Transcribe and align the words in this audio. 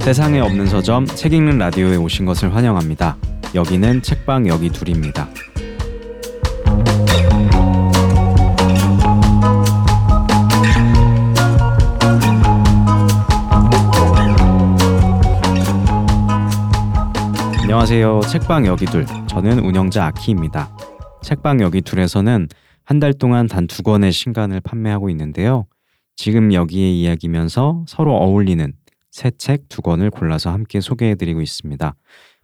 세상에 0.00 0.40
없는 0.40 0.66
서점 0.66 1.06
책 1.06 1.32
읽는 1.32 1.58
라디오에 1.58 1.96
오신 1.96 2.26
것을 2.26 2.54
환영합니다. 2.54 3.16
여기는 3.54 4.02
책방 4.02 4.48
여기 4.48 4.68
둘입니다. 4.68 5.28
안녕하세요. 17.62 18.20
책방 18.28 18.66
여기 18.66 18.86
둘. 18.86 19.06
저는 19.28 19.60
운영자 19.60 20.06
아키입니다. 20.06 20.68
책방 21.22 21.60
여기 21.60 21.80
둘에서는 21.80 22.48
한 22.92 23.00
달 23.00 23.14
동안 23.14 23.46
단 23.46 23.66
두 23.66 23.82
권의 23.82 24.12
신간을 24.12 24.60
판매하고 24.60 25.08
있는데요. 25.08 25.66
지금 26.14 26.52
여기에 26.52 26.90
이야기면서 26.90 27.86
서로 27.88 28.14
어울리는 28.16 28.70
새 29.10 29.30
책 29.30 29.64
두 29.70 29.80
권을 29.80 30.10
골라서 30.10 30.50
함께 30.52 30.78
소개해드리고 30.82 31.40
있습니다. 31.40 31.94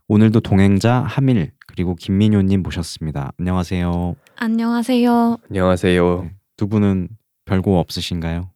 오늘도 0.08 0.40
동행자 0.40 1.04
하밀 1.06 1.52
그리고 1.66 1.94
김민효님 1.94 2.62
모셨습니다. 2.62 3.32
안녕하세요. 3.38 4.16
안녕하세요. 4.36 5.36
안녕하세요. 5.50 6.22
네. 6.22 6.32
두 6.56 6.66
분은 6.66 7.08
별거 7.44 7.78
없으신가요? 7.78 8.50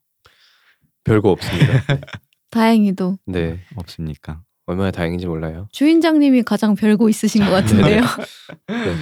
별거 1.04 1.30
없습니다. 1.32 1.72
다행히도 2.50 3.18
네. 3.26 3.60
없습니까? 3.76 4.40
얼마나 4.64 4.90
다행인지 4.92 5.26
몰라요. 5.26 5.68
주인장님이 5.72 6.42
가장 6.44 6.74
별거 6.74 7.10
있으신 7.10 7.44
것 7.44 7.50
같은데요. 7.50 8.00
네. 8.68 8.94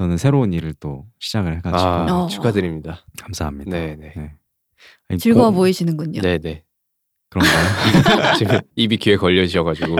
저는 0.00 0.16
새로운 0.16 0.54
일을 0.54 0.72
또 0.80 1.04
시작을 1.18 1.58
해가지고 1.58 1.78
아, 1.78 2.06
어. 2.24 2.26
축하드립니다. 2.26 3.04
감사합니다. 3.20 3.70
네, 3.70 3.96
네. 3.96 4.12
네. 4.16 4.32
아니, 5.10 5.18
즐거워 5.18 5.50
고- 5.50 5.56
보이시는군요. 5.58 6.22
네, 6.22 6.38
네. 6.38 6.64
그런가요? 7.28 8.32
지금 8.38 8.60
입이 8.76 8.96
귀에 8.96 9.16
걸려지셔 9.16 9.62
가지고. 9.62 9.96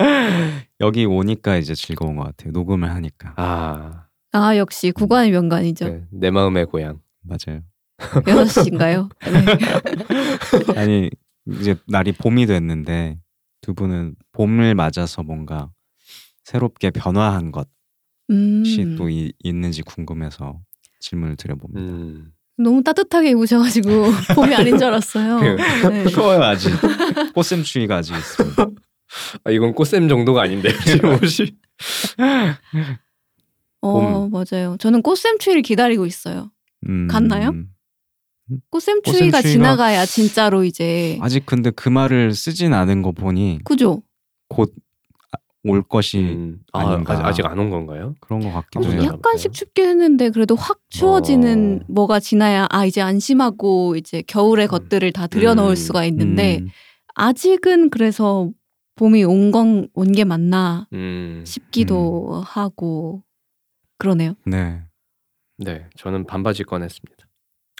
여기 0.80 1.04
오니까 1.04 1.58
이제 1.58 1.74
즐거운 1.74 2.16
것 2.16 2.24
같아요. 2.24 2.52
녹음을 2.52 2.90
하니까 2.92 3.34
아. 3.36 4.06
아 4.32 4.56
역시 4.56 4.90
구관의 4.90 5.32
명관이죠. 5.32 5.86
네. 5.86 6.04
내 6.10 6.30
마음의 6.30 6.64
고향. 6.66 7.02
맞아요. 7.20 7.60
여섯 8.28 8.62
시인가요? 8.64 9.10
네. 9.20 10.72
아니 10.80 11.10
이제 11.46 11.76
날이 11.88 12.12
봄이 12.12 12.46
됐는데 12.46 13.18
두 13.60 13.74
분은 13.74 14.14
봄을 14.32 14.74
맞아서 14.74 15.22
뭔가 15.22 15.70
새롭게 16.44 16.88
변화한 16.90 17.52
것이 17.52 17.66
음, 18.30 18.96
또 18.96 19.08
이- 19.10 19.32
있는지 19.62 19.82
궁금해서 19.82 20.58
질문을 21.00 21.36
드려봅니다. 21.36 21.80
음. 21.80 22.32
너무 22.58 22.82
따뜻하게 22.82 23.30
입으셔가지고 23.30 23.88
봄이 24.34 24.54
아닌 24.54 24.76
줄 24.76 24.88
알았어요. 24.88 25.38
그- 25.40 25.88
네. 25.88 26.06
추워요 26.08 26.42
아직 26.42 26.70
꽃샘 27.34 27.62
추위가 27.62 27.96
아직 27.96 28.14
있습니다. 28.14 28.66
아, 29.44 29.50
이건 29.50 29.72
꽃샘 29.74 30.08
정도가 30.08 30.42
아닌데. 30.42 30.70
지금 30.84 31.10
옷이. 31.22 31.56
어 33.80 34.28
맞아요. 34.28 34.76
저는 34.78 35.02
꽃샘 35.02 35.38
추위를 35.38 35.62
기다리고 35.62 36.06
있어요. 36.06 36.50
음, 36.88 37.08
갔나요? 37.08 37.52
꽃샘 38.70 39.02
추위가 39.02 39.38
꽃샘추위가- 39.40 39.42
지나가야 39.42 40.04
진짜로 40.06 40.64
이제 40.64 41.18
아직 41.22 41.46
근데 41.46 41.70
그 41.70 41.88
말을 41.88 42.34
쓰진 42.34 42.74
않은 42.74 43.02
거 43.02 43.12
보니 43.12 43.60
그죠? 43.64 44.02
곧 44.48 44.72
올 45.64 45.82
것이 45.82 46.18
음. 46.18 46.58
아. 46.72 47.00
아직, 47.06 47.24
아직 47.24 47.46
안 47.46 47.58
온 47.58 47.70
건가요? 47.70 48.14
그런 48.20 48.40
것 48.40 48.50
같기도 48.52 48.80
어, 48.86 48.90
해요. 48.90 49.02
약- 49.04 49.12
약간씩 49.14 49.52
춥게 49.52 49.86
했는데 49.86 50.30
그래도 50.30 50.56
확 50.56 50.80
추워지는 50.90 51.80
어. 51.82 51.92
뭐가 51.92 52.18
지나야 52.20 52.66
아 52.70 52.84
이제 52.84 53.00
안심하고 53.00 53.94
이제 53.96 54.22
겨울의 54.26 54.66
음. 54.66 54.70
것들을 54.70 55.12
다 55.12 55.26
들여놓을 55.28 55.70
음. 55.70 55.76
수가 55.76 56.04
있는데 56.06 56.58
음, 56.58 56.68
아직은 57.14 57.90
그래서 57.90 58.50
봄이 58.96 59.22
온 59.24 59.52
건 59.52 59.88
온 59.94 60.12
게 60.12 60.24
맞나 60.24 60.88
음. 60.92 61.42
싶기도 61.46 62.42
하고 62.44 63.22
그러네요. 63.98 64.34
네. 64.44 64.82
네. 65.58 65.86
저는 65.96 66.26
반바지 66.26 66.64
꺼냈습니다. 66.64 67.24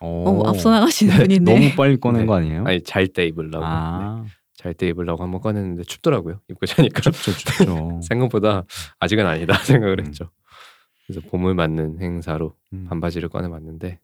어, 0.02 0.42
앞서 0.46 0.70
나가시는 0.70 1.16
분이네. 1.16 1.52
너무 1.52 1.74
빨리 1.76 1.98
꺼낸 1.98 2.22
네. 2.22 2.26
거 2.26 2.34
아니에요? 2.36 2.64
아니, 2.66 2.82
잘 2.82 3.08
때 3.08 3.26
입으려고. 3.26 3.64
네. 3.64 4.30
아, 4.62 4.64
잘때 4.64 4.88
입으려고 4.88 5.22
한번 5.22 5.40
꺼냈는데 5.40 5.84
춥더라고요. 5.84 6.40
입고 6.48 6.66
자니까. 6.66 7.00
춥죠, 7.00 7.32
춥죠. 7.32 8.00
생각보다 8.08 8.64
아직은 9.00 9.26
아니다 9.26 9.54
생각을 9.54 10.00
음. 10.00 10.06
했죠. 10.06 10.30
그래서 11.06 11.20
봄을 11.28 11.54
맞는 11.54 12.00
행사로 12.00 12.54
음. 12.72 12.86
반바지를 12.88 13.28
꺼내봤는데 13.28 13.98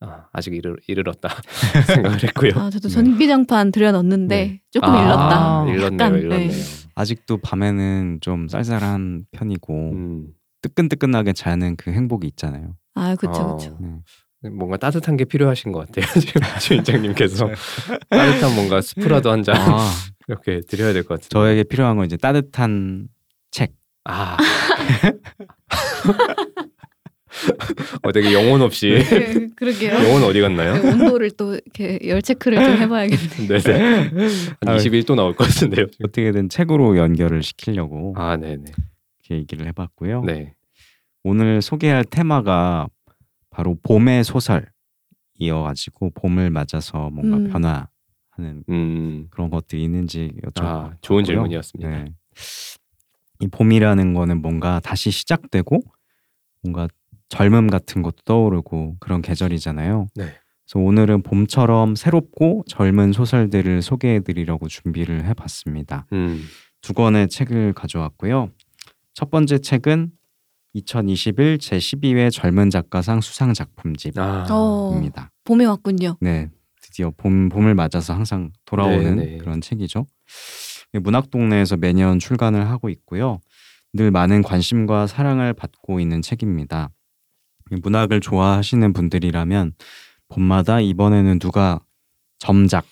아, 0.00 0.26
아직 0.32 0.54
이르, 0.54 0.76
이르렀다 0.86 1.28
생각을 1.88 2.22
했고요. 2.22 2.52
아 2.54 2.70
저도 2.70 2.88
네. 2.88 2.94
전기장판 2.94 3.72
들여놨는데 3.72 4.36
네. 4.36 4.60
조금 4.70 4.88
아, 4.90 5.02
일렀다. 5.02 5.64
일렀네요, 5.72 6.06
약간, 6.06 6.18
일렀네요. 6.20 6.48
네. 6.50 6.62
아직도 6.94 7.38
밤에는 7.38 8.18
좀 8.20 8.46
쌀쌀한 8.48 9.26
편이고 9.32 9.90
음, 9.92 10.26
뜨끈뜨끈하게 10.62 11.32
자는 11.32 11.74
그 11.76 11.90
행복이 11.90 12.26
있잖아요. 12.28 12.76
아 12.94 13.16
그쵸 13.16 13.32
어, 13.32 13.56
그쵸. 13.56 13.76
네. 13.80 13.98
뭔가 14.42 14.76
따뜻한 14.76 15.16
게 15.16 15.24
필요하신 15.24 15.72
것 15.72 15.86
같아요. 15.86 16.06
지금 16.20 16.40
주인장님께서 16.60 17.48
따뜻한 18.08 18.54
뭔가 18.54 18.80
스프라도 18.80 19.30
한잔 19.30 19.56
아, 19.56 19.90
이렇게 20.28 20.60
드려야 20.68 20.92
될 20.92 21.02
것 21.02 21.14
같은데. 21.20 21.28
저에게 21.30 21.64
필요한 21.64 21.96
건 21.96 22.06
이제 22.06 22.16
따뜻한 22.16 23.08
책. 23.50 23.72
아, 24.04 24.36
어, 28.02 28.12
되게 28.12 28.32
영혼 28.32 28.62
없이 28.62 28.88
네, 28.90 29.48
그러게요. 29.54 29.92
영혼 29.94 30.22
어디 30.24 30.40
갔나요? 30.40 30.74
네, 30.82 30.90
온도를 30.92 31.30
또 31.32 31.54
이렇게 31.54 31.98
열 32.08 32.22
체크를 32.22 32.62
좀 32.64 32.76
해봐야겠네. 32.78 33.46
네네 33.60 33.78
한 34.60 34.68
아, 34.68 34.76
21도 34.76 35.14
나올 35.14 35.34
것 35.36 35.44
같은데요. 35.46 35.86
지금. 35.90 36.06
어떻게든 36.06 36.48
책으로 36.48 36.96
연결을 36.96 37.42
시키려고 37.42 38.14
아, 38.16 38.36
네네. 38.36 38.56
이렇게 38.64 39.34
얘기를 39.42 39.66
해봤고요. 39.66 40.22
네. 40.24 40.54
오늘 41.22 41.60
소개할 41.60 42.04
테마가 42.04 42.88
바로 43.58 43.76
봄의 43.82 44.22
소설이어가지고 44.22 46.10
봄을 46.10 46.50
맞아서 46.50 47.10
뭔가 47.10 47.38
음. 47.38 47.48
변화하는 47.50 48.62
음, 48.68 49.26
그런 49.30 49.50
것들이 49.50 49.82
있는지 49.82 50.32
여쭤봤고요. 50.44 50.92
아, 50.92 50.96
좋은 51.00 51.24
질문이었습니다. 51.24 51.90
네. 51.90 52.04
이 53.40 53.48
봄이라는 53.48 54.14
거는 54.14 54.42
뭔가 54.42 54.78
다시 54.78 55.10
시작되고 55.10 55.80
뭔가 56.62 56.86
젊음 57.28 57.66
같은 57.66 58.02
것도 58.02 58.18
떠오르고 58.24 58.98
그런 59.00 59.22
계절이잖아요. 59.22 60.06
네. 60.14 60.24
그래서 60.24 60.86
오늘은 60.86 61.22
봄처럼 61.24 61.96
새롭고 61.96 62.62
젊은 62.68 63.12
소설들을 63.12 63.82
소개해드리려고 63.82 64.68
준비를 64.68 65.24
해봤습니다. 65.24 66.06
음, 66.12 66.44
두 66.80 66.92
권의 66.92 67.28
책을 67.28 67.72
가져왔고요. 67.72 68.52
첫 69.14 69.32
번째 69.32 69.58
책은 69.58 70.12
2021 70.78 71.58
제12회 71.58 72.30
젊은 72.30 72.70
작가상 72.70 73.20
수상 73.20 73.52
작품집입니다. 73.52 74.46
어, 74.50 75.00
봄이 75.44 75.64
왔군요. 75.64 76.16
네, 76.20 76.50
드디어 76.82 77.10
봄 77.16 77.48
봄을 77.48 77.74
맞아서 77.74 78.14
항상 78.14 78.50
돌아오는 78.64 79.16
네, 79.16 79.24
네. 79.24 79.38
그런 79.38 79.60
책이죠. 79.60 80.06
문학 81.02 81.30
동네에서 81.30 81.76
매년 81.76 82.18
출간을 82.18 82.68
하고 82.68 82.88
있고요. 82.88 83.40
늘 83.92 84.10
많은 84.10 84.42
관심과 84.42 85.06
사랑을 85.06 85.52
받고 85.54 86.00
있는 86.00 86.22
책입니다. 86.22 86.90
이 87.70 87.76
문학을 87.82 88.20
좋아하시는 88.20 88.92
분들이라면 88.92 89.72
봄마다 90.28 90.80
이번에는 90.80 91.38
누가 91.38 91.80
점작 92.38 92.86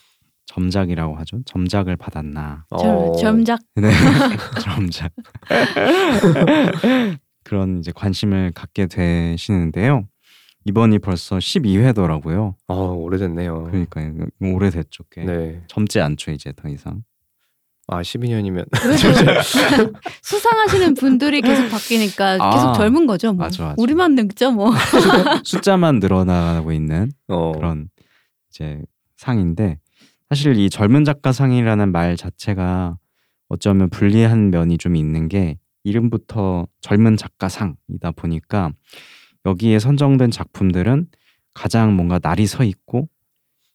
점작이라고 0.47 1.17
하죠. 1.17 1.41
점작을 1.45 1.97
받았나. 1.97 2.65
젊, 2.79 2.91
어, 2.91 3.13
젊작 3.17 3.61
네, 3.75 3.91
점작. 4.63 5.13
그런 7.47 7.79
이제 7.79 7.93
관심을 7.95 8.51
갖게 8.55 8.87
되시는데요. 8.87 10.09
이번이 10.65 10.99
벌써 10.99 11.37
12회더라고요. 11.39 12.55
아, 12.67 12.75
오래됐네요. 12.75 13.69
그러니까 13.71 14.01
오래됐죠. 14.41 15.05
꽤. 15.13 15.25
네. 15.25 15.63
젊지 15.69 16.01
않죠 16.01 16.33
이제 16.33 16.53
더 16.57 16.69
이상. 16.69 17.05
아, 17.87 18.03
12년이면 18.03 18.67
그래도 18.73 18.99
수상하시는 20.23 20.95
분들이 20.95 21.41
계속 21.41 21.69
바뀌니까 21.69 22.39
아, 22.41 22.51
계속 22.51 22.75
젊은 22.75 23.07
거죠. 23.07 23.33
뭐. 23.33 23.45
맞아, 23.45 23.63
맞아. 23.63 23.75
우리만 23.79 24.17
늙죠 24.17 24.51
뭐. 24.51 24.73
숫자만 25.45 26.01
늘어나고 26.01 26.73
있는 26.73 27.13
어, 27.29 27.53
그런 27.53 27.89
이제 28.51 28.83
상인데 29.17 29.79
사실 30.29 30.59
이 30.59 30.69
젊은 30.69 31.05
작가 31.05 31.31
상이라는 31.31 31.93
말 31.93 32.17
자체가 32.17 32.99
어쩌면 33.49 33.89
불리한 33.89 34.51
면이 34.51 34.79
좀 34.79 34.97
있는 34.97 35.29
게 35.29 35.59
이름부터 35.91 36.67
젊은 36.81 37.17
작가 37.17 37.49
상이다 37.49 38.11
보니까 38.17 38.73
여기에 39.47 39.79
선정된 39.79 40.33
작품들은 40.33 41.07
가장 41.55 41.95
뭔가 41.95 42.19
날이 42.21 42.47
서 42.47 42.65
있고 42.65 43.09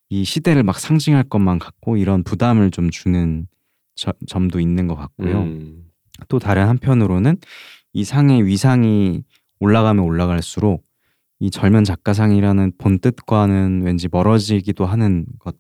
이 0.10 0.26
시대를 0.26 0.64
막 0.64 0.78
상징할 0.78 1.24
것만 1.24 1.58
같고 1.58 1.96
이런 1.96 2.24
부담을 2.24 2.70
좀 2.70 2.90
주는 2.90 3.48
저- 3.96 4.14
점도 4.28 4.60
있는 4.60 4.88
것 4.88 4.96
같고요. 4.96 5.44
음, 5.44 5.86
또 6.28 6.38
다른 6.38 6.68
한편으로는 6.68 7.38
이 7.94 8.04
상의 8.04 8.46
위상이 8.46 9.24
올라가면 9.62 10.04
올라갈수록 10.04 10.86
이 11.40 11.50
젊은 11.50 11.86
작가상이라는 11.86 12.74
본 12.78 13.00
뜻과는 13.00 13.84
왠지 13.84 14.10
멀어지기도 14.12 14.86
하는 14.86 15.26
것 15.40 15.56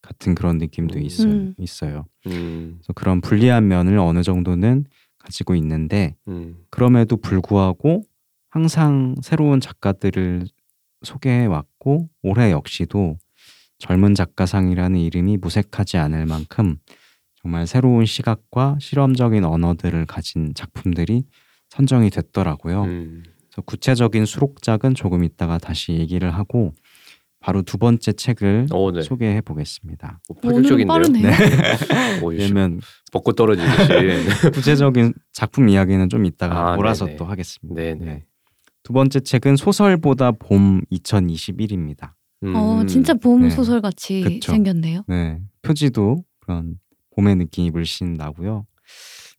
같은 0.00 0.34
그런 0.34 0.56
느낌도 0.56 0.98
음. 0.98 1.02
있어, 1.02 1.24
음. 1.28 1.54
있어요. 1.58 2.06
음, 2.26 2.78
그래서 2.78 2.92
그런 2.94 3.20
불리한 3.20 3.68
면을 3.68 3.98
어느 3.98 4.22
정도는 4.22 4.86
가지고 5.20 5.54
있는데 5.54 6.16
음, 6.28 6.56
그럼에도 6.70 7.16
불구하고 7.16 8.02
항상 8.48 9.14
새로운 9.22 9.60
작가들을 9.60 10.46
소개해 11.02 11.46
왔고 11.46 12.08
올해 12.22 12.50
역시도 12.50 13.16
젊은 13.78 14.14
작가상이라는 14.14 14.98
이름이 14.98 15.38
무색하지 15.38 15.96
않을 15.96 16.26
만큼 16.26 16.76
정말 17.42 17.66
새로운 17.66 18.04
시각과 18.04 18.78
실험적인 18.80 19.44
언어들을 19.44 20.04
가진 20.06 20.52
작품들이 20.54 21.24
선정이 21.70 22.10
됐더라고요. 22.10 22.84
음. 22.84 23.22
그래서 23.46 23.62
구체적인 23.62 24.26
수록작은 24.26 24.94
조금 24.94 25.24
있다가 25.24 25.58
다시 25.58 25.92
얘기를 25.92 26.34
하고 26.34 26.72
바로 27.40 27.62
두 27.62 27.78
번째 27.78 28.12
책을 28.12 28.66
오, 28.72 28.92
네. 28.92 29.02
소개해 29.02 29.40
보겠습니다. 29.40 30.20
오, 30.28 30.34
오늘은 30.44 30.62
파격적인데요. 30.62 30.86
빠르네요. 30.86 31.30
오, 32.22 32.26
왜냐면 32.28 32.80
벚꽃 33.12 33.34
떨어지듯이. 33.34 34.50
구체적인 34.52 35.14
작품 35.32 35.68
이야기는 35.70 36.08
좀 36.10 36.26
이따가 36.26 36.72
아, 36.72 36.76
몰아서 36.76 37.06
네네. 37.06 37.16
또 37.16 37.24
하겠습니다. 37.24 37.80
네네. 37.82 38.04
네. 38.04 38.24
두 38.82 38.92
번째 38.92 39.20
책은 39.20 39.56
소설보다 39.56 40.32
봄 40.32 40.82
2021입니다. 40.92 42.12
음. 42.42 42.54
어, 42.54 42.84
진짜 42.86 43.14
봄 43.14 43.42
네. 43.42 43.50
소설 43.50 43.80
같이 43.80 44.22
그쵸. 44.22 44.52
생겼네요. 44.52 45.04
네, 45.08 45.38
표지도 45.62 46.24
그런 46.40 46.76
봄의 47.14 47.36
느낌이 47.36 47.70
물씬 47.70 48.14
나고요. 48.14 48.66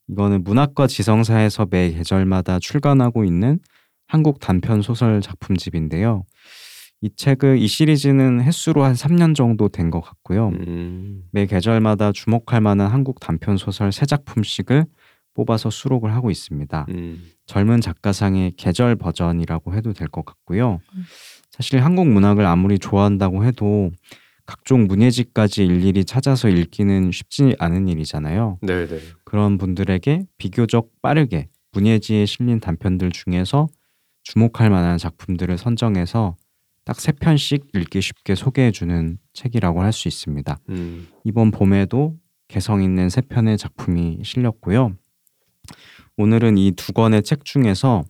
이거는 0.10 0.44
문학과 0.44 0.88
지성사에서 0.88 1.68
매 1.70 1.92
계절마다 1.92 2.60
출간하고 2.60 3.24
있는 3.26 3.60
한국 4.08 4.40
단편 4.40 4.82
소설 4.82 5.22
작품집인데요. 5.22 6.26
이 7.02 7.10
책을 7.16 7.58
이 7.58 7.68
시리즈는 7.68 8.42
횟수로 8.42 8.84
한 8.84 8.94
3년 8.94 9.36
정도 9.36 9.70
된 9.70 9.90
것 9.90 10.02
같고요. 10.02 10.50
음. 10.50 11.24
매 11.32 11.46
계절마다 11.48 12.12
주목할 12.12 12.62
만한 12.62 12.92
한국 12.92 13.20
단편 13.20 13.58
소설 13.58 13.92
세 13.92 14.06
작품씩을 14.06 14.86
뽑아서 15.34 15.70
수록을 15.70 16.14
하고 16.14 16.30
있습니다. 16.30 16.86
음. 16.90 17.24
젊은 17.48 17.82
작가상의 17.82 18.54
계절 18.58 18.96
버전이라고 18.96 19.74
해도 19.74 19.94
될 19.94 20.08
것 20.10 20.26
같고요. 20.26 20.80
음. 20.96 21.04
사실 21.50 21.84
한국 21.84 22.08
문학을 22.08 22.46
아무리 22.46 22.78
좋아한다고 22.80 23.46
해도 23.46 23.92
각종 24.46 24.86
문예지까지 24.88 25.66
일일이 25.66 26.06
찾아서 26.06 26.50
읽기는 26.50 27.12
쉽지 27.12 27.56
않은 27.60 27.88
일이잖아요. 27.88 28.60
네네. 28.62 29.00
그런 29.24 29.58
분들에게 29.58 30.24
비교적 30.38 30.90
빠르게 31.02 31.48
문예지에 31.72 32.26
실린 32.26 32.60
단편들 32.60 33.12
중에서 33.12 33.68
주목할 34.24 34.70
만한 34.70 34.98
작품들을 34.98 35.58
선정해서 35.58 36.36
딱 36.84 37.00
세 37.00 37.12
편씩 37.12 37.68
읽기 37.76 38.02
쉽게 38.02 38.36
소개해주는 38.36 39.18
책이라고 39.34 39.82
할 39.82 39.92
수 39.94 40.08
있습니다. 40.08 40.60
음. 40.70 41.08
이번 41.24 41.52
봄에도 41.52 42.18
개성 42.48 42.84
있는 42.84 43.10
세 43.10 43.22
편의 43.22 43.58
작품이 43.58 44.20
실렸고요. 44.24 44.96
오늘은 46.18 46.58
이 46.58 46.72
두 46.72 46.92
권의 46.94 47.24
책 47.24 47.46
중에서 47.46 48.04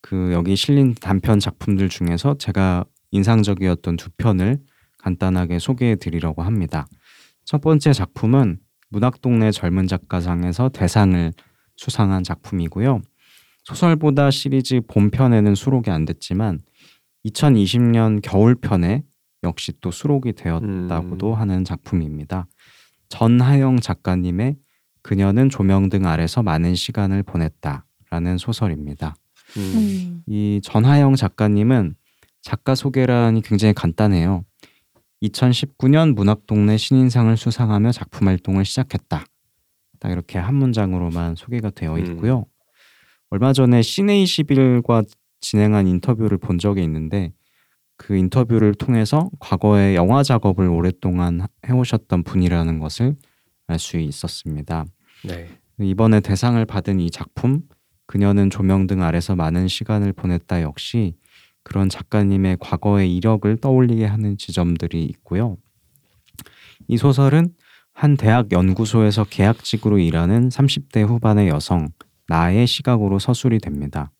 그 0.00 0.32
여기 0.32 0.56
실린 0.56 0.94
단편 0.94 1.38
작품들 1.38 1.88
중에서 1.88 2.34
제가 2.38 2.84
인상적이었던 3.12 3.96
두 3.96 4.10
편을 4.16 4.58
간단하게 4.98 5.58
소개해 5.58 5.96
드리려고 5.96 6.42
합니다. 6.42 6.86
첫 7.44 7.60
번째 7.60 7.92
작품은 7.92 8.58
문학동네 8.88 9.52
젊은 9.52 9.86
작가상에서 9.86 10.68
대상을 10.70 11.32
수상한 11.76 12.24
작품이고요. 12.24 13.00
소설보다 13.64 14.30
시리즈 14.30 14.80
본편에는 14.88 15.54
수록이 15.54 15.90
안 15.90 16.04
됐지만 16.04 16.60
2020년 17.26 18.20
겨울편에 18.22 19.04
역시 19.42 19.72
또 19.80 19.90
수록이 19.90 20.32
되었다고도 20.32 21.30
음. 21.30 21.38
하는 21.38 21.64
작품입니다. 21.64 22.46
전하영 23.08 23.80
작가님의 23.80 24.56
그녀는 25.02 25.50
조명 25.50 25.88
등 25.88 26.06
아래서 26.06 26.42
많은 26.42 26.74
시간을 26.74 27.22
보냈다라는 27.24 28.38
소설입니다. 28.38 29.14
음. 29.56 29.60
음. 29.60 30.22
이 30.26 30.60
전하영 30.62 31.16
작가님은 31.16 31.94
작가 32.40 32.74
소개란이 32.74 33.42
굉장히 33.42 33.74
간단해요. 33.74 34.44
2019년 35.22 36.14
문학동네 36.14 36.76
신인상을 36.76 37.36
수상하며 37.36 37.92
작품 37.92 38.28
활동을 38.28 38.64
시작했다. 38.64 39.24
딱 40.00 40.10
이렇게 40.10 40.38
한 40.38 40.54
문장으로만 40.56 41.36
소개가 41.36 41.70
되어 41.70 41.94
음. 41.94 41.98
있고요. 41.98 42.46
얼마 43.30 43.52
전에 43.52 43.80
시네21과 43.80 45.06
진행한 45.42 45.86
인터뷰를 45.86 46.38
본 46.38 46.58
적이 46.58 46.82
있는데 46.84 47.34
그 47.98 48.16
인터뷰를 48.16 48.74
통해서 48.74 49.28
과거에 49.38 49.94
영화 49.94 50.22
작업을 50.22 50.66
오랫동안 50.68 51.46
해오셨던 51.68 52.22
분이라는 52.22 52.78
것을 52.78 53.16
알 53.66 53.78
수 53.78 53.98
있었습니다. 53.98 54.84
네. 55.24 55.48
이번에 55.78 56.20
대상을 56.20 56.64
받은 56.64 57.00
이 57.00 57.10
작품 57.10 57.62
그녀는 58.06 58.50
조명등 58.50 59.02
아래서 59.02 59.34
많은 59.34 59.68
시간을 59.68 60.12
보냈다 60.12 60.62
역시 60.62 61.14
그런 61.62 61.88
작가님의 61.88 62.58
과거의 62.60 63.14
이력을 63.16 63.56
떠올리게 63.58 64.04
하는 64.04 64.36
지점들이 64.36 65.04
있고요. 65.04 65.56
이 66.88 66.96
소설은 66.96 67.54
한 67.94 68.16
대학 68.16 68.52
연구소에서 68.52 69.24
계약직으로 69.24 69.98
일하는 69.98 70.48
30대 70.48 71.06
후반의 71.06 71.48
여성 71.48 71.88
나의 72.26 72.66
시각으로 72.66 73.18
서술이 73.18 73.58
됩니다. 73.58 74.10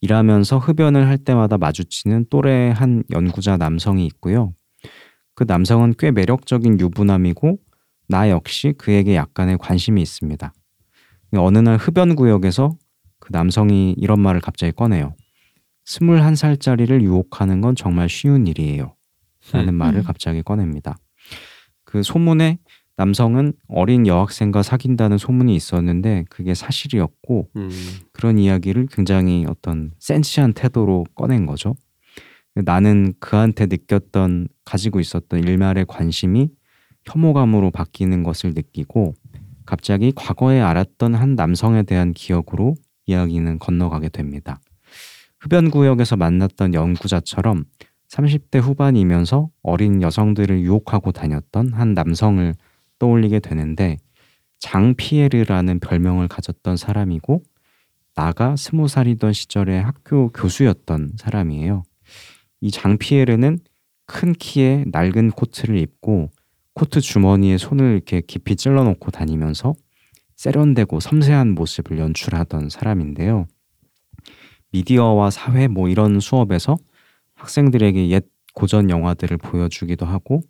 일하면서 0.00 0.58
흡연을 0.58 1.06
할 1.08 1.18
때마다 1.18 1.58
마주치는 1.58 2.26
또래의 2.30 2.72
한 2.72 3.04
연구자 3.10 3.56
남성이 3.56 4.06
있고요. 4.06 4.54
그 5.34 5.44
남성은 5.46 5.94
꽤 5.98 6.10
매력적인 6.10 6.80
유부남이고 6.80 7.58
나 8.08 8.30
역시 8.30 8.74
그에게 8.76 9.14
약간의 9.14 9.58
관심이 9.58 10.00
있습니다. 10.02 10.52
어느 11.36 11.58
날 11.58 11.76
흡연 11.76 12.16
구역에서 12.16 12.76
그 13.18 13.28
남성이 13.32 13.94
이런 13.98 14.20
말을 14.20 14.40
갑자기 14.40 14.72
꺼내요. 14.72 15.14
스물한 15.84 16.34
살짜리를 16.34 17.02
유혹하는 17.02 17.60
건 17.60 17.74
정말 17.74 18.08
쉬운 18.08 18.46
일이에요. 18.46 18.94
라는 19.52 19.70
음. 19.70 19.74
말을 19.74 20.00
음. 20.00 20.04
갑자기 20.04 20.42
꺼냅니다. 20.42 20.96
그 21.84 22.02
소문에 22.02 22.58
남성은 23.00 23.54
어린 23.66 24.06
여학생과 24.06 24.62
사귄다는 24.62 25.16
소문이 25.16 25.56
있었는데 25.56 26.26
그게 26.28 26.52
사실이었고 26.52 27.48
음. 27.56 27.70
그런 28.12 28.38
이야기를 28.38 28.88
굉장히 28.92 29.46
어떤 29.48 29.92
센치한 29.98 30.52
태도로 30.52 31.06
꺼낸 31.14 31.46
거죠. 31.46 31.74
나는 32.54 33.14
그한테 33.18 33.64
느꼈던 33.64 34.48
가지고 34.66 35.00
있었던 35.00 35.42
일말의 35.42 35.86
관심이 35.88 36.50
혐오감으로 37.06 37.70
바뀌는 37.70 38.22
것을 38.22 38.52
느끼고 38.52 39.14
갑자기 39.64 40.12
과거에 40.14 40.60
알았던 40.60 41.14
한 41.14 41.36
남성에 41.36 41.84
대한 41.84 42.12
기억으로 42.12 42.74
이야기는 43.06 43.60
건너가게 43.60 44.10
됩니다. 44.10 44.60
흡연 45.38 45.70
구역에서 45.70 46.16
만났던 46.16 46.74
연구자처럼 46.74 47.64
30대 48.08 48.60
후반이면서 48.60 49.48
어린 49.62 50.02
여성들을 50.02 50.60
유혹하고 50.60 51.12
다녔던 51.12 51.72
한 51.72 51.94
남성을 51.94 52.54
떠올리게 53.00 53.40
되는데 53.40 53.96
장피에르라는 54.60 55.80
별명을 55.80 56.28
가졌던 56.28 56.76
사람이고 56.76 57.42
나가 58.14 58.54
스무 58.54 58.86
살이던 58.86 59.32
시절에 59.32 59.78
학교 59.78 60.28
교수였던 60.28 61.14
사람이에요. 61.16 61.82
이 62.60 62.70
장피에르는 62.70 63.58
큰 64.06 64.32
키에 64.32 64.84
낡은 64.92 65.32
코트를 65.32 65.78
입고 65.78 66.30
코트 66.74 67.00
주머니에 67.00 67.58
손을 67.58 67.94
이렇게 67.94 68.20
깊이 68.20 68.56
찔러놓고 68.56 69.10
다니면서 69.10 69.74
세련되고 70.36 71.00
섬세한 71.00 71.54
모습을 71.54 71.98
연출하던 71.98 72.70
사람인데요. 72.70 73.46
미디어와 74.72 75.30
사회 75.30 75.68
뭐 75.68 75.88
이런 75.88 76.20
수업에서 76.20 76.76
학생들에게 77.34 78.08
옛 78.10 78.24
고전 78.54 78.90
영화들을 78.90 79.36
보여주기도 79.38 80.06
하고 80.06 80.40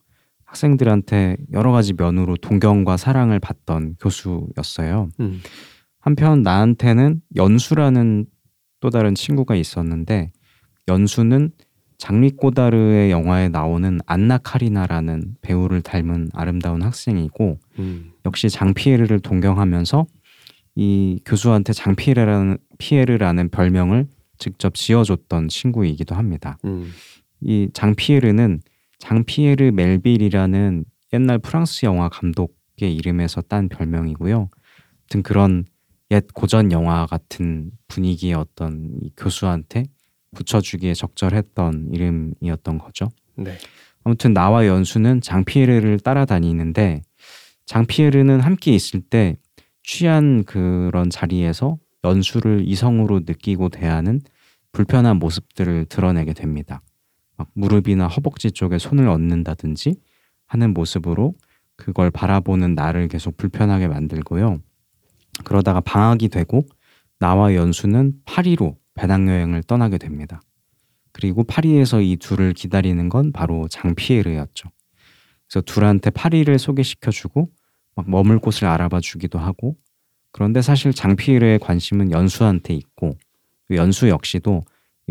학생들한테 0.51 1.37
여러 1.53 1.73
가지 1.73 1.95
면으로 1.97 2.37
동경과 2.37 2.97
사랑을 2.97 3.39
받던 3.39 3.97
교수였어요. 4.01 5.09
음. 5.21 5.41
한편 6.01 6.43
나한테는 6.43 7.21
연수라는 7.37 8.27
또 8.81 8.91
다른 8.91 9.15
친구가 9.15 9.55
있었는데 9.55 10.33
연수는 10.89 11.53
장리 11.99 12.31
꼬다르의 12.31 13.11
영화에 13.11 13.49
나오는 13.49 14.01
안나 14.07 14.39
카리나라는 14.39 15.37
배우를 15.43 15.83
닮은 15.83 16.31
아름다운 16.33 16.83
학생이고 16.83 17.59
음. 17.79 18.13
역시 18.25 18.49
장피에르를 18.49 19.21
동경하면서 19.21 20.07
이 20.77 21.21
교수한테 21.27 21.75
장피에르라는 21.75 22.57
피에르라는 22.79 23.51
별명을 23.51 24.07
직접 24.39 24.75
지어줬던 24.75 25.49
친구이기도 25.49 26.15
합니다. 26.15 26.57
음. 26.65 26.91
이 27.43 27.69
장피에르는 27.75 28.61
장피에르 29.01 29.73
멜빌이라는 29.73 30.85
옛날 31.13 31.39
프랑스 31.39 31.85
영화 31.85 32.09
감독의 32.09 32.95
이름에서 32.95 33.41
딴 33.43 33.69
별명이고요. 33.69 34.49
아무튼 35.01 35.23
그런 35.23 35.65
옛 36.13 36.27
고전 36.33 36.71
영화 36.71 37.07
같은 37.07 37.73
분위기의 37.89 38.35
어떤 38.35 38.97
이 39.03 39.11
교수한테 39.17 39.85
붙여주기에 40.37 40.95
적절했던 40.95 41.91
이름이었던 41.93 42.79
거죠. 42.79 43.09
네. 43.37 43.57
아무튼 44.05 44.33
나와 44.33 44.67
연수는 44.67 45.21
장피에르를 45.21 46.01
따라다니는데 46.01 47.03
장피에르는 47.67 48.41
함께 48.41 48.73
있을 48.73 49.01
때 49.01 49.37
취한 49.83 50.45
그런 50.45 51.11
자리에서 51.11 51.79
연수를 52.05 52.65
이성으로 52.67 53.21
느끼고 53.21 53.69
대하는 53.69 54.21
불편한 54.73 55.19
모습들을 55.19 55.87
드러내게 55.87 56.33
됩니다. 56.33 56.81
막 57.41 57.49
무릎이나 57.55 58.07
허벅지 58.07 58.53
쪽에 58.53 58.77
손을 58.77 59.09
얹는다든지 59.09 59.95
하는 60.47 60.75
모습으로 60.75 61.33
그걸 61.75 62.11
바라보는 62.11 62.75
나를 62.75 63.09
계속 63.09 63.39
불편하게 63.39 63.89
만들고요. 63.89 64.61
그러다가 65.45 65.81
방학이 65.81 66.29
되고 66.29 66.67
나와 67.19 67.55
연수는 67.55 68.13
파리로 68.27 68.77
배낭여행을 68.93 69.63
떠나게 69.63 69.97
됩니다. 69.97 70.43
그리고 71.13 71.43
파리에서 71.43 72.03
이 72.03 72.19
둘을 72.19 72.53
기다리는 72.53 73.09
건 73.09 73.33
바로 73.33 73.67
장피에르였죠. 73.69 74.69
그래서 75.49 75.63
둘한테 75.63 76.11
파리를 76.11 76.59
소개시켜주고 76.59 77.51
막 77.97 78.11
머물 78.11 78.39
곳을 78.39 78.69
알아봐 78.69 79.01
주기도 79.01 79.39
하고 79.39 79.77
그런데 80.31 80.61
사실 80.61 80.93
장피에르의 80.93 81.59
관심은 81.61 82.11
연수한테 82.11 82.75
있고 82.75 83.17
연수 83.71 84.11
역시도 84.11 84.61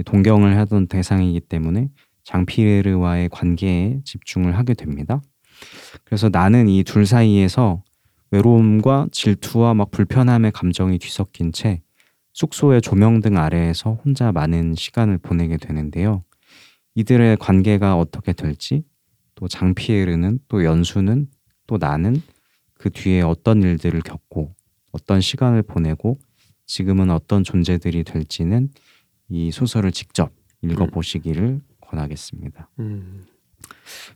동경을 0.06 0.58
하던 0.58 0.86
대상이기 0.88 1.40
때문에 1.42 1.90
장피에르와의 2.24 3.30
관계에 3.30 4.00
집중을 4.04 4.58
하게 4.58 4.74
됩니다. 4.74 5.22
그래서 6.04 6.30
나는 6.30 6.68
이 6.70 6.84
둘 6.84 7.06
사이에서 7.06 7.84
외로움과 8.32 9.08
질투와 9.12 9.74
막 9.74 9.92
불편함의 9.92 10.52
감정이 10.52 11.00
뒤섞인 11.00 11.52
채 11.52 11.82
숙소의 12.34 12.82
조명 12.82 13.22
등 13.22 13.38
아래에서 13.38 14.00
혼자 14.06 14.32
많은 14.32 14.76
시간을 14.76 15.18
보내게 15.18 15.58
되는데요. 15.58 16.24
이들의 16.96 17.38
관계가 17.38 17.98
어떻게 17.98 18.34
될지, 18.34 18.84
또 19.36 19.48
장피에르는, 19.48 20.40
또 20.48 20.64
연수는, 20.64 21.28
또 21.68 21.78
나는 21.78 22.22
그 22.76 22.90
뒤에 22.90 23.22
어떤 23.22 23.62
일들을 23.64 24.00
겪고, 24.02 24.54
어떤 24.92 25.22
시간을 25.22 25.64
보내고, 25.64 26.20
지금은 26.66 27.10
어떤 27.10 27.44
존재들이 27.44 28.04
될지는 28.04 28.70
이 29.28 29.52
소설을 29.52 29.92
직접 29.92 30.32
읽어보시기를 30.62 31.62
권하겠습니다. 31.90 32.70
음. 32.80 33.26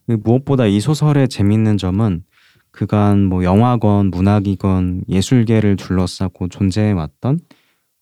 그 0.08 0.18
무엇보다 0.24 0.65
이 0.65 0.80
소설의 0.80 1.27
재밌는 1.27 1.77
점은 1.77 2.24
그간 2.72 3.25
뭐 3.25 3.44
영화건 3.44 4.10
문학이건 4.10 5.03
예술계를 5.08 5.75
둘러싸고 5.75 6.48
존재해왔던 6.48 7.39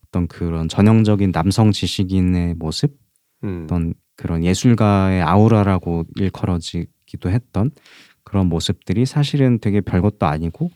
어떤 0.07 0.27
그런 0.27 0.67
전형적인 0.69 1.31
남성 1.31 1.71
지식인의 1.71 2.55
모습, 2.55 2.97
음. 3.43 3.63
어떤 3.63 3.93
그런 4.15 4.43
예술가의 4.43 5.21
아우라라고 5.21 6.05
일컬어지기도 6.15 7.29
했던 7.29 7.71
그런 8.23 8.47
모습들이 8.47 9.05
사실은 9.05 9.59
되게 9.59 9.81
별것도 9.81 10.25
아니고 10.25 10.69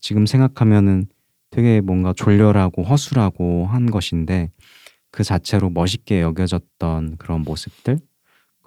지금 0.00 0.26
생각하면은 0.26 1.06
되게 1.50 1.80
뭔가 1.80 2.12
졸렬하고 2.12 2.82
허술하고 2.82 3.66
한 3.66 3.90
것인데 3.90 4.50
그 5.10 5.24
자체로 5.24 5.70
멋있게 5.70 6.20
여겨졌던 6.20 7.16
그런 7.16 7.42
모습들 7.42 7.98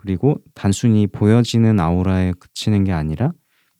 그리고 0.02 0.38
단순히 0.56 1.06
보여지는 1.06 1.80
아우라에 1.80 2.34
그치는 2.40 2.84
게 2.84 2.92
아니라 2.92 3.32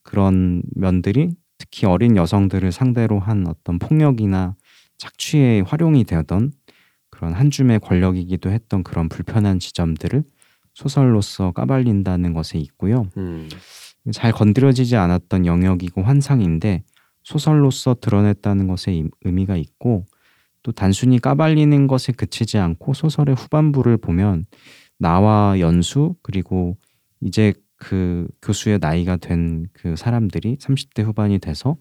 그런 0.04 0.62
면들이 0.76 1.32
특히 1.58 1.88
어린 1.88 2.16
여성들을 2.16 2.72
상대로 2.72 3.20
한 3.20 3.48
어떤 3.48 3.80
폭력이나 3.80 4.56
착취에 4.98 5.62
활용이 5.62 6.04
되던 6.04 6.52
그런 7.10 7.34
한 7.34 7.50
줌의 7.50 7.80
권력이기도 7.80 8.52
했던 8.52 8.84
그런 8.84 9.10
불편한 9.10 9.58
지점들을 9.60 10.24
소설로서 10.76 11.52
까발린다는 11.52 12.34
것에 12.34 12.60
있고요. 12.60 13.08
음. 13.18 13.50
잘 14.14 14.32
건드려지지 14.32 14.96
않았던 14.96 15.46
영역이고 15.46 16.02
환상인데 16.04 16.84
소설로서 17.24 17.96
드러냈다는 18.00 18.68
것에 18.68 18.94
이- 18.94 19.06
의미가 19.24 19.58
있고 19.58 20.06
또 20.64 20.72
단순히 20.72 21.20
까발리는 21.20 21.88
것에 21.88 22.12
그치지 22.14 22.60
않고 22.60 22.94
소설의 22.94 23.36
후반부를 23.36 23.98
보면 23.98 24.46
나와 25.02 25.60
연수 25.60 26.16
그리고 26.22 26.78
이제 27.22 27.54
그 27.78 28.28
교수의 28.42 28.78
나이가 28.80 29.18
된 29.18 29.66
그 29.74 29.96
사람들이 29.96 30.58
30대 30.58 31.04
후반이 31.04 31.40
돼서 31.40 31.76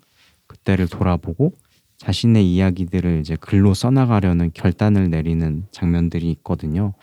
그때를 0.47 0.89
돌아보고 0.89 1.53
자신의 1.99 2.51
이야기들을 2.51 3.21
이제 3.21 3.37
글로 3.37 3.75
써나가려는 3.75 4.51
결단을 4.55 5.11
내리는 5.11 5.67
장면들이 5.71 6.31
있거든요. 6.33 6.95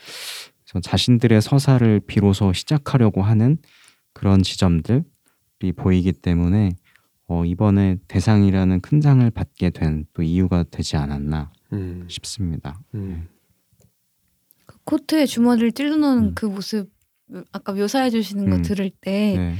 그래서 0.64 0.80
자신들의 0.80 1.40
서사를 1.40 2.00
비로소 2.00 2.52
시작하려고 2.52 3.22
하는 3.22 3.58
그런 4.12 4.42
지점들이 4.42 5.04
보이기 5.76 6.12
때문에 6.12 6.70
어, 7.28 7.44
이번에 7.44 7.98
대상이라는 8.08 8.80
큰 8.80 9.00
상을 9.00 9.30
받게 9.30 9.70
된 9.70 10.04
또 10.14 10.22
이유가 10.24 10.64
되지 10.64 10.96
않았나 10.96 11.52
음. 11.74 12.06
싶습니다. 12.08 12.80
음. 12.94 13.28
그 14.88 14.96
코트에 14.96 15.26
주머니를 15.26 15.72
찔러 15.72 15.96
넣는 15.96 16.22
음. 16.28 16.32
그 16.34 16.46
모습 16.46 16.90
아까 17.52 17.72
묘사해 17.72 18.10
주시는 18.10 18.48
거 18.48 18.56
음. 18.56 18.62
들을 18.62 18.90
때 19.00 19.36
네. 19.36 19.54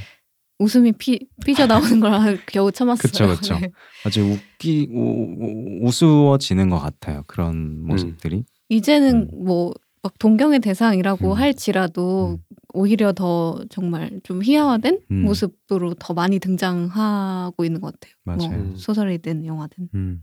웃음이 0.59 0.93
피, 0.93 1.29
삐져 1.45 1.67
나오는 1.67 2.01
걸 2.01 2.11
겨우 2.47 2.73
참았어요. 2.73 3.37
그쵸. 3.37 3.59
네. 3.59 3.71
아주 4.05 4.23
웃기 4.23 4.89
우, 4.91 5.01
우- 5.03 5.87
우스워지는 5.87 6.71
것 6.71 6.79
같아요. 6.79 7.23
그런 7.27 7.85
모습들이. 7.87 8.45
이제는 8.69 9.31
뭐 9.45 9.73
막 10.01 10.17
동경의 10.21 10.61
대상이라고 10.61 11.33
음. 11.33 11.37
할지라도 11.37 12.39
음. 12.39 12.57
오히려 12.73 13.13
더 13.13 13.61
정말 13.69 14.21
좀 14.23 14.43
희화화된 14.45 15.01
음. 15.11 15.23
모습으로 15.23 15.95
더 15.95 16.15
많이 16.15 16.39
등장하고 16.39 17.65
있는 17.65 17.81
것 17.81 17.93
같아요. 17.95 18.15
맞아요. 18.23 18.65
뭐 18.65 18.77
소설이든 18.77 19.45
영화든. 19.45 19.89
음. 19.95 20.23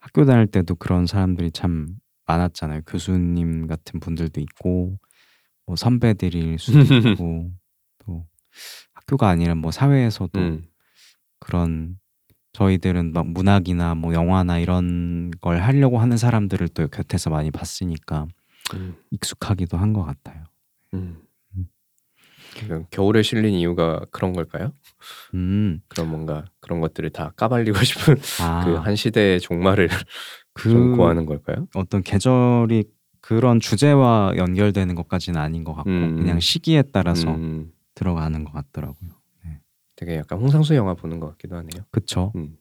학교 0.00 0.24
다닐 0.24 0.46
때도 0.46 0.76
그런 0.76 1.06
사람들이 1.06 1.50
참 1.50 1.88
많았잖아요. 2.30 2.82
교수님 2.86 3.66
같은 3.66 3.98
분들도 4.00 4.40
있고, 4.40 4.98
뭐 5.66 5.76
선배들일 5.76 6.58
수도 6.58 6.80
있고, 6.80 7.50
또 8.04 8.26
학교가 8.94 9.28
아니라 9.28 9.54
뭐 9.54 9.70
사회에서도 9.70 10.38
음. 10.38 10.62
그런 11.40 11.98
저희들은 12.52 13.12
막 13.12 13.28
문학이나 13.28 13.94
뭐 13.94 14.12
영화나 14.12 14.58
이런 14.58 15.30
걸 15.40 15.60
하려고 15.62 15.98
하는 15.98 16.16
사람들을 16.16 16.68
또 16.70 16.88
곁에서 16.88 17.30
많이 17.30 17.50
봤으니까 17.50 18.26
음. 18.74 18.96
익숙하기도 19.10 19.76
한 19.76 19.92
것 19.92 20.04
같아요. 20.04 20.44
음. 20.94 21.18
음. 21.56 21.66
겨울에 22.90 23.22
실린 23.22 23.54
이유가 23.54 24.04
그런 24.10 24.32
걸까요? 24.32 24.72
음, 25.34 25.80
그런 25.88 26.10
뭔가 26.10 26.44
그런 26.60 26.80
것들을 26.80 27.10
다 27.10 27.32
까발리고 27.36 27.78
싶은 27.84 28.16
아, 28.40 28.64
그한 28.64 28.96
시대의 28.96 29.40
종말을 29.40 29.88
그좀 30.62 30.96
고하는 30.96 31.26
걸까요? 31.26 31.66
어떤 31.74 32.02
계절이 32.02 32.84
그런 33.20 33.60
주제와 33.60 34.32
연결되는 34.36 34.94
것까지는 34.94 35.40
아닌 35.40 35.64
것 35.64 35.74
같고 35.74 35.90
음. 35.90 36.16
그냥 36.16 36.40
시기에 36.40 36.82
따라서 36.92 37.34
음. 37.34 37.72
들어가는 37.94 38.44
것 38.44 38.52
같더라고요. 38.52 39.10
되게 39.96 40.16
약간 40.16 40.38
홍상수 40.38 40.74
영화 40.74 40.94
보는 40.94 41.20
것 41.20 41.28
같기도 41.32 41.56
하네요. 41.56 41.84
그쵸? 41.90 42.32
음. 42.34 42.56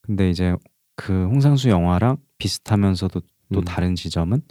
근데 0.00 0.28
이제 0.28 0.56
그 0.96 1.26
홍상수 1.26 1.68
영화랑 1.68 2.16
비슷하면서도 2.38 3.20
또 3.52 3.60
음. 3.60 3.64
다른 3.64 3.94
지점은 3.94 4.42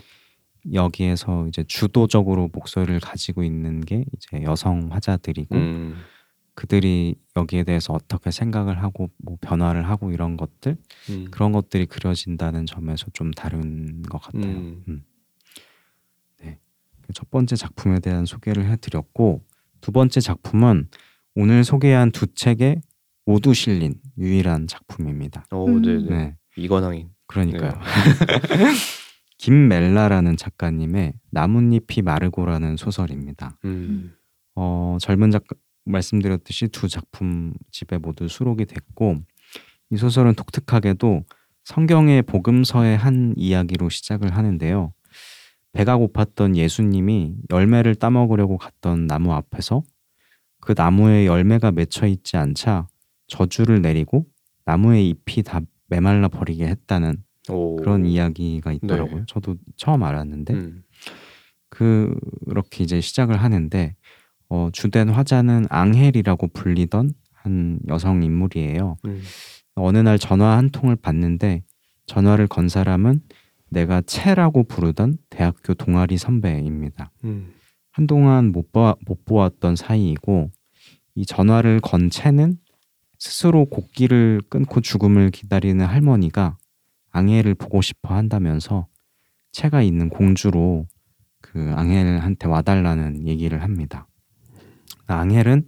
여기에서 0.73 1.47
이제 1.47 1.65
주도적으로 1.67 2.49
목소리를 2.53 2.97
가지고 3.01 3.43
있는 3.43 3.81
게 3.81 4.05
이제 4.15 4.41
여성 4.43 4.87
화자들이고 4.91 5.55
음. 5.55 5.97
그들이 6.57 7.13
여기에 7.35 7.65
대해서 7.65 7.93
어떻게 7.93 8.31
생각을 8.31 8.81
하고 8.81 9.11
뭐 9.17 9.37
변화를 9.39 9.87
하고 9.87 10.11
이런 10.11 10.37
것들 10.37 10.75
음. 11.11 11.27
그런 11.29 11.51
것들이 11.51 11.85
그려진다는 11.85 12.65
점에서 12.65 13.05
좀 13.13 13.29
다른 13.29 14.01
것 14.01 14.19
같아요. 14.19 14.57
음. 14.57 14.83
음. 14.87 15.03
네. 16.41 16.57
첫 17.13 17.29
번째 17.29 17.55
작품에 17.55 17.99
대한 17.99 18.25
소개를 18.25 18.65
해드렸고 18.71 19.43
두 19.81 19.91
번째 19.91 20.19
작품은 20.19 20.89
오늘 21.35 21.63
소개한 21.63 22.11
두 22.11 22.25
책에 22.25 22.81
모두 23.23 23.53
실린 23.53 23.93
유일한 24.17 24.65
작품입니다. 24.65 25.45
오, 25.51 25.67
음. 25.67 25.83
네네. 25.83 26.09
네, 26.09 26.35
이건왕인. 26.55 27.11
그러니까요. 27.27 27.73
김멜라라는 29.37 30.37
작가님의 30.37 31.13
나뭇잎이 31.29 32.01
마르고라는 32.03 32.77
소설입니다. 32.77 33.59
음. 33.65 34.15
어, 34.55 34.97
젊은 34.99 35.29
작가 35.29 35.55
말씀드렸듯이 35.87 36.67
두 36.67 36.87
작품 36.87 37.53
집에 37.71 37.97
모두 37.97 38.27
수록이 38.27 38.65
됐고 38.65 39.17
이 39.89 39.97
소설은 39.97 40.35
독특하게도 40.35 41.23
성경의 41.63 42.23
복음서의 42.23 42.97
한 42.97 43.33
이야기로 43.35 43.89
시작을 43.89 44.35
하는데요. 44.35 44.93
배가 45.73 45.97
고팠던 45.97 46.55
예수님이 46.55 47.35
열매를 47.51 47.95
따먹으려고 47.95 48.57
갔던 48.57 49.07
나무 49.07 49.33
앞에서 49.33 49.83
그 50.61 50.73
나무에 50.75 51.25
열매가 51.25 51.71
맺혀 51.71 52.07
있지 52.07 52.37
않자 52.37 52.87
저주를 53.27 53.81
내리고 53.81 54.25
나무의 54.65 55.09
잎이 55.09 55.43
다 55.43 55.61
메말라 55.87 56.27
버리게 56.29 56.65
했다는 56.67 57.23
오. 57.49 57.75
그런 57.77 58.05
이야기가 58.05 58.73
있더라고요. 58.73 59.19
네. 59.19 59.23
저도 59.27 59.55
처음 59.75 60.03
알았는데 60.03 60.53
음. 60.53 60.83
그렇게 61.69 62.83
이제 62.83 63.01
시작을 63.01 63.37
하는데 63.37 63.95
어, 64.49 64.69
주된 64.71 65.09
화자는 65.09 65.65
앙헬이라고 65.69 66.47
불리던 66.47 67.13
한 67.33 67.79
여성 67.87 68.23
인물이에요. 68.23 68.97
음. 69.05 69.21
어느 69.75 69.97
날 69.97 70.17
전화 70.17 70.57
한 70.57 70.69
통을 70.69 70.95
받는데 70.95 71.63
전화를 72.05 72.47
건 72.47 72.67
사람은 72.69 73.21
내가 73.69 74.01
채라고 74.01 74.63
부르던 74.63 75.17
대학교 75.29 75.73
동아리 75.73 76.17
선배입니다. 76.17 77.11
음. 77.25 77.53
한동안 77.91 78.51
못, 78.51 78.71
봐, 78.71 78.95
못 79.05 79.25
보았던 79.25 79.75
사이이고 79.75 80.51
이 81.15 81.25
전화를 81.25 81.79
건 81.81 82.09
채는 82.09 82.57
스스로 83.19 83.65
곡기를 83.65 84.41
끊고 84.49 84.81
죽음을 84.81 85.31
기다리는 85.31 85.83
할머니가 85.83 86.57
앙헬을 87.11 87.55
보고 87.55 87.81
싶어 87.81 88.13
한다면서 88.13 88.87
채가 89.51 89.81
있는 89.81 90.09
공주로 90.09 90.85
그 91.41 91.73
앙헬한테 91.75 92.47
와달라는 92.47 93.27
얘기를 93.27 93.63
합니다. 93.63 94.07
앙헬은 95.15 95.67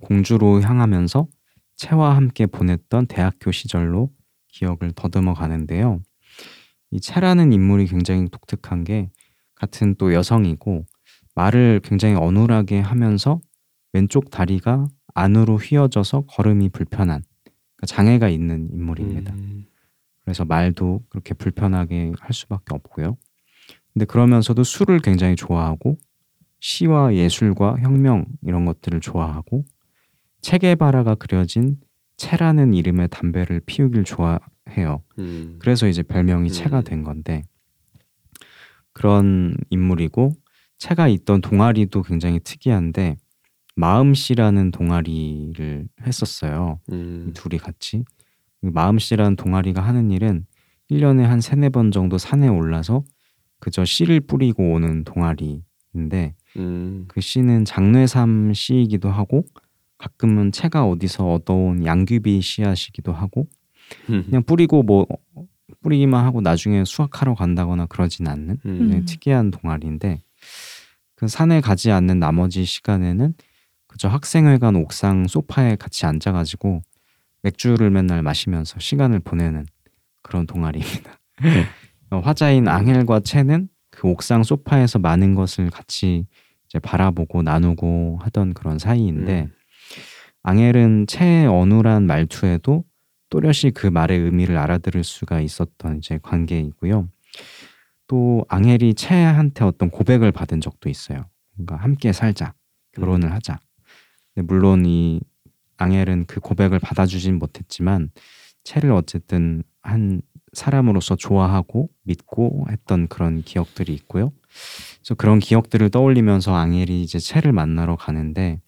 공주로 0.00 0.60
향하면서 0.60 1.28
채와 1.76 2.16
함께 2.16 2.46
보냈던 2.46 3.06
대학교 3.06 3.52
시절로 3.52 4.10
기억을 4.48 4.92
더듬어 4.94 5.34
가는데요. 5.34 6.00
이 6.90 7.00
채라는 7.00 7.52
인물이 7.52 7.86
굉장히 7.86 8.28
독특한 8.30 8.84
게 8.84 9.10
같은 9.54 9.94
또 9.96 10.12
여성이고 10.12 10.84
말을 11.34 11.80
굉장히 11.84 12.16
어눌하게 12.16 12.80
하면서 12.80 13.40
왼쪽 13.92 14.30
다리가 14.30 14.88
안으로 15.14 15.56
휘어져서 15.56 16.22
걸음이 16.22 16.70
불편한 16.70 17.22
그러니까 17.76 17.86
장애가 17.86 18.28
있는 18.28 18.68
인물입니다. 18.72 19.32
음. 19.34 19.66
그래서 20.22 20.44
말도 20.44 21.02
그렇게 21.08 21.34
불편하게 21.34 22.12
할 22.18 22.32
수밖에 22.32 22.74
없고요. 22.74 23.16
근데 23.92 24.04
그러면서도 24.04 24.62
술을 24.62 25.00
굉장히 25.00 25.34
좋아하고 25.34 25.98
시와 26.60 27.14
예술과 27.14 27.76
혁명 27.80 28.26
이런 28.42 28.64
것들을 28.64 29.00
좋아하고 29.00 29.64
체게바라가 30.42 31.16
그려진 31.16 31.78
채라는 32.16 32.74
이름의 32.74 33.08
담배를 33.08 33.60
피우길 33.64 34.04
좋아해요. 34.04 35.02
음. 35.18 35.56
그래서 35.58 35.88
이제 35.88 36.02
별명이 36.02 36.50
음. 36.50 36.52
채가 36.52 36.82
된 36.82 37.02
건데 37.02 37.42
그런 38.92 39.56
인물이고 39.70 40.32
채가 40.78 41.08
있던 41.08 41.40
동아리도 41.40 42.02
굉장히 42.02 42.40
특이한데 42.40 43.16
마음씨라는 43.76 44.70
동아리를 44.70 45.88
했었어요. 46.06 46.80
음. 46.92 47.26
이 47.28 47.32
둘이 47.32 47.58
같이 47.58 48.04
이 48.62 48.70
마음씨라는 48.70 49.36
동아리가 49.36 49.80
하는 49.80 50.10
일은 50.10 50.44
1년에 50.90 51.22
한 51.22 51.40
세네 51.40 51.70
번 51.70 51.90
정도 51.90 52.18
산에 52.18 52.48
올라서 52.48 53.04
그저 53.60 53.84
씨를 53.84 54.20
뿌리고 54.20 54.72
오는 54.72 55.04
동아리인데 55.04 56.34
음. 56.56 57.04
그 57.08 57.20
씨는 57.20 57.64
장뇌삼 57.64 58.52
씨이기도 58.54 59.10
하고 59.10 59.44
가끔은 59.98 60.52
채가 60.52 60.86
어디서 60.86 61.32
얻어온 61.32 61.84
양귀비 61.84 62.40
씨앗이기도 62.40 63.12
하고 63.12 63.46
음. 64.08 64.24
그냥 64.26 64.42
뿌리고 64.42 64.82
뭐 64.82 65.06
뿌리기만 65.82 66.24
하고 66.24 66.40
나중에 66.40 66.84
수확하러 66.84 67.34
간다거나 67.34 67.86
그러진 67.86 68.26
않는 68.26 68.58
음. 68.64 68.92
음. 68.92 69.04
특이한 69.04 69.50
동아리인데 69.50 70.22
그 71.14 71.28
산에 71.28 71.60
가지 71.60 71.90
않는 71.90 72.18
나머지 72.18 72.64
시간에는 72.64 73.34
그저 73.86 74.08
학생회관 74.08 74.76
옥상 74.76 75.26
소파에 75.26 75.76
같이 75.76 76.06
앉아가지고 76.06 76.82
맥주를 77.42 77.90
맨날 77.90 78.22
마시면서 78.22 78.78
시간을 78.78 79.20
보내는 79.20 79.66
그런 80.22 80.46
동아리입니다. 80.46 81.18
어, 82.10 82.20
화자인 82.20 82.68
앙헬과 82.68 83.20
채는 83.20 83.68
그 83.90 84.08
옥상 84.08 84.42
소파에서 84.42 84.98
많은 84.98 85.34
것을 85.34 85.70
같이 85.70 86.26
이제 86.70 86.78
바라보고 86.78 87.42
나누고 87.42 88.20
하던 88.22 88.54
그런 88.54 88.78
사이인데 88.78 89.42
음. 89.42 89.52
앙헬은 90.44 91.06
채의 91.08 91.46
어눌한 91.46 92.06
말투에도 92.06 92.84
또렷이 93.28 93.72
그 93.74 93.88
말의 93.88 94.18
의미를 94.18 94.56
알아들을 94.56 95.02
수가 95.04 95.40
있었던 95.40 95.98
이제 95.98 96.18
관계이고요. 96.22 97.08
또 98.06 98.44
앙헬이 98.48 98.94
채한테 98.94 99.64
어떤 99.64 99.90
고백을 99.90 100.32
받은 100.32 100.60
적도 100.60 100.88
있어요. 100.88 101.26
그러니까 101.54 101.76
함께 101.76 102.12
살자, 102.12 102.54
결혼을 102.92 103.32
하자. 103.32 103.58
근데 104.34 104.46
물론 104.46 104.86
이 104.86 105.20
앙헬은 105.76 106.26
그 106.26 106.40
고백을 106.40 106.78
받아주진 106.78 107.38
못했지만 107.38 108.10
채를 108.64 108.92
어쨌든 108.92 109.62
한 109.82 110.22
사람으로서 110.52 111.16
좋아하고 111.16 111.88
믿고 112.02 112.66
했던 112.70 113.06
그런 113.08 113.42
기억들이 113.42 113.94
있고요. 113.94 114.32
그래서 114.98 115.14
그런 115.14 115.38
기억들을 115.38 115.90
떠올리면서 115.90 116.54
앙헬이 116.54 117.02
이제 117.02 117.18
채를 117.18 117.52
만나러 117.52 117.96
가는데 117.96 118.60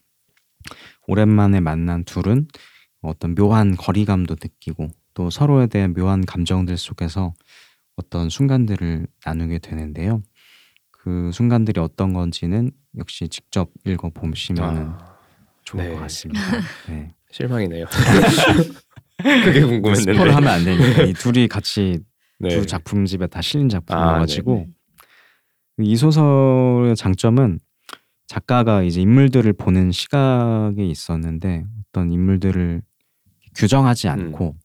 오랜만에 1.06 1.60
만난 1.60 2.04
둘은 2.04 2.48
어떤 3.00 3.34
묘한 3.34 3.76
거리감도 3.76 4.36
느끼고 4.40 4.88
또 5.14 5.30
서로에 5.30 5.66
대한 5.66 5.92
묘한 5.92 6.24
감정들 6.24 6.76
속에서 6.76 7.34
어떤 7.96 8.28
순간들을 8.28 9.06
나누게 9.24 9.58
되는데요. 9.58 10.22
그 10.90 11.30
순간들이 11.32 11.80
어떤 11.80 12.12
건지는 12.12 12.70
역시 12.96 13.28
직접 13.28 13.70
읽어 13.84 14.10
보시면 14.10 14.78
아, 14.78 15.16
좋을 15.64 15.84
네. 15.84 15.94
것 15.94 16.00
같습니다. 16.02 16.40
네. 16.88 17.12
실망이네요. 17.30 17.86
그게 19.44 19.60
궁금했는데. 19.60 20.12
스포를 20.14 20.34
하면 20.36 20.48
안 20.48 20.64
되니까 20.64 21.02
이 21.02 21.12
둘이 21.12 21.48
같이 21.48 22.00
네. 22.38 22.48
두 22.48 22.66
작품집에 22.66 23.26
다 23.26 23.42
실린 23.42 23.66
아, 23.66 23.68
작품이어가지고 23.68 24.66
이 25.78 25.96
소설의 25.96 26.96
장점은 26.96 27.58
작가가 28.26 28.82
이제 28.82 29.00
인물들을 29.00 29.52
보는 29.54 29.92
시각에 29.92 30.84
있었는데 30.84 31.64
어떤 31.88 32.12
인물들을 32.12 32.82
규정하지 33.54 34.08
음. 34.08 34.12
않고 34.12 34.56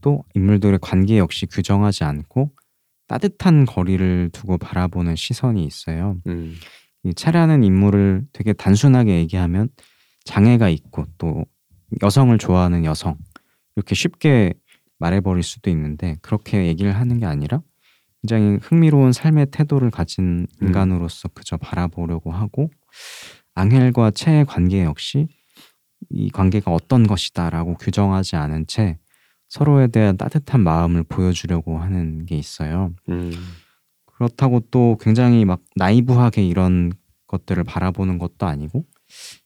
또 0.00 0.24
인물들의 0.34 0.78
관계 0.82 1.18
역시 1.18 1.46
규정하지 1.46 2.04
않고 2.04 2.50
따뜻한 3.06 3.66
거리를 3.66 4.30
두고 4.32 4.58
바라보는 4.58 5.16
시선이 5.16 5.64
있어요. 5.64 6.18
음. 6.26 6.54
이 7.04 7.14
채라는 7.14 7.64
인물을 7.64 8.26
되게 8.32 8.52
단순하게 8.52 9.18
얘기하면 9.18 9.68
장애가 10.24 10.68
있고 10.68 11.06
또 11.18 11.44
여성을 12.02 12.36
좋아하는 12.38 12.84
여성 12.84 13.16
이렇게 13.76 13.94
쉽게 13.94 14.54
말해버릴 14.98 15.42
수도 15.42 15.68
있는데 15.70 16.16
그렇게 16.22 16.66
얘기를 16.66 16.94
하는 16.94 17.18
게 17.18 17.26
아니라 17.26 17.60
굉장히 18.22 18.58
흥미로운 18.62 19.12
삶의 19.12 19.46
태도를 19.50 19.90
가진 19.90 20.46
음. 20.62 20.66
인간으로서 20.66 21.28
그저 21.28 21.56
바라보려고 21.56 22.30
하고 22.30 22.70
앙헬과 23.54 24.12
채의 24.12 24.44
관계 24.46 24.84
역시 24.84 25.28
이 26.08 26.30
관계가 26.30 26.70
어떤 26.70 27.06
것이다라고 27.06 27.74
규정하지 27.74 28.36
않은 28.36 28.66
채 28.66 28.98
서로에 29.48 29.88
대한 29.88 30.16
따뜻한 30.16 30.62
마음을 30.62 31.02
보여주려고 31.02 31.78
하는 31.78 32.24
게 32.24 32.36
있어요. 32.36 32.94
음. 33.08 33.32
그렇다고 34.06 34.60
또 34.70 34.96
굉장히 35.00 35.44
막 35.44 35.60
나이브하게 35.76 36.46
이런 36.46 36.92
것들을 37.26 37.62
바라보는 37.64 38.18
것도 38.18 38.46
아니고 38.46 38.84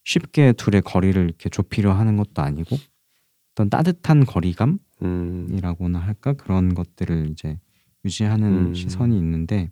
쉽게 0.04 0.52
둘의 0.52 0.82
거리를 0.82 1.20
이렇게 1.22 1.48
좁히려 1.48 1.92
하는 1.92 2.16
것도 2.16 2.42
아니고 2.42 2.76
어떤 3.52 3.70
따뜻한 3.70 4.26
거리감이라고나 4.26 4.78
음. 5.98 6.04
할까 6.04 6.34
그런 6.34 6.74
것들을 6.74 7.30
이제 7.30 7.58
유지하는 8.06 8.68
음. 8.68 8.74
시선이 8.74 9.16
있는데 9.18 9.70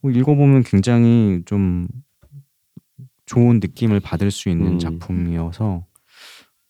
뭐 0.00 0.10
읽어보면 0.10 0.64
굉장히 0.64 1.42
좀 1.44 1.86
좋은 3.26 3.60
느낌을 3.60 4.00
받을 4.00 4.30
수 4.30 4.48
있는 4.48 4.72
음. 4.72 4.78
작품이어서 4.78 5.84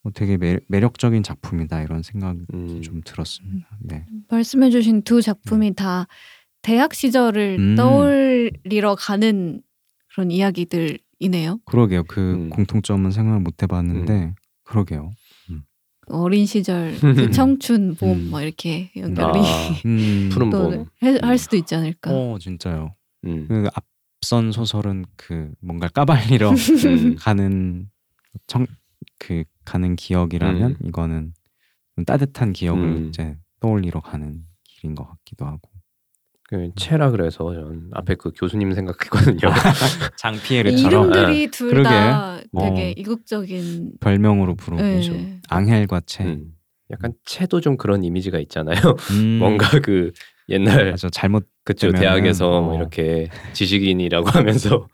뭐 0.03 0.11
되게 0.13 0.37
매, 0.37 0.59
매력적인 0.67 1.23
작품이다 1.23 1.81
이런 1.81 2.03
생각이 2.03 2.41
음. 2.53 2.81
좀 2.81 3.01
들었습니다. 3.03 3.67
네. 3.79 4.05
말씀해주신 4.29 5.03
두 5.03 5.21
작품이 5.21 5.73
다 5.75 6.07
대학 6.61 6.93
시절을 6.93 7.57
음. 7.59 7.75
떠올리러 7.75 8.95
가는 8.95 9.61
그런 10.11 10.31
이야기들이네요. 10.31 11.59
그러게요. 11.65 12.03
그 12.03 12.33
음. 12.33 12.49
공통점은 12.49 13.11
생각을 13.11 13.39
못 13.39 13.61
해봤는데 13.63 14.33
그러게요. 14.63 15.11
어린 16.09 16.45
시절, 16.45 16.95
그 16.99 17.29
청춘, 17.31 17.95
봄, 17.95 18.11
음. 18.11 18.29
뭐 18.29 18.41
이렇게 18.41 18.91
연결이 18.95 19.39
아, 19.39 19.69
음. 19.85 20.29
푸른 20.33 20.49
또 20.49 20.69
봄. 20.71 20.85
해- 21.03 21.19
할 21.21 21.37
수도 21.37 21.55
있지 21.57 21.75
않을까. 21.75 22.11
어 22.11 22.37
진짜요. 22.39 22.95
음. 23.25 23.45
그 23.47 23.67
앞선 24.21 24.51
소설은 24.51 25.05
그 25.17 25.51
뭔가 25.59 25.87
까발리러 25.89 26.51
음. 26.85 27.15
가는 27.19 27.89
청 28.47 28.65
그 29.19 29.43
가는 29.65 29.95
기억이라면 29.95 30.71
음. 30.79 30.87
이거는 30.87 31.33
좀 31.95 32.05
따뜻한 32.05 32.53
기억을 32.53 32.83
음. 32.83 33.07
이제 33.09 33.35
떠올리러 33.59 33.99
가는 34.01 34.43
길인 34.63 34.93
것 34.95 35.07
같기도 35.09 35.45
하고. 35.45 35.59
그 36.47 36.69
채라 36.77 37.11
그래서 37.11 37.53
전 37.53 37.89
앞에 37.93 38.15
그 38.15 38.31
교수님 38.35 38.71
생각했거든요. 38.73 39.37
장피에르처럼 40.17 41.11
이름들이 41.11 41.51
둘 41.51 41.69
그러게. 41.71 41.89
다 41.89 42.39
어. 42.53 42.61
되게 42.61 42.91
이국적인. 42.91 43.91
별명으로 43.99 44.55
부르고 44.55 44.81
네. 44.81 45.39
앙헬과 45.49 46.01
채. 46.05 46.23
음. 46.23 46.53
약간 46.89 47.11
채도 47.25 47.59
좀 47.59 47.75
그런 47.75 48.03
이미지가 48.05 48.39
있잖아요. 48.39 48.77
음. 49.11 49.39
뭔가 49.39 49.79
그 49.81 50.13
옛날 50.47 50.91
맞아 50.91 51.09
잘못 51.09 51.45
그쵸 51.65 51.87
되면은, 51.91 51.99
대학에서 51.99 52.61
뭐 52.61 52.73
어. 52.73 52.77
이렇게 52.77 53.27
지식인이라고 53.51 54.29
하면서 54.31 54.87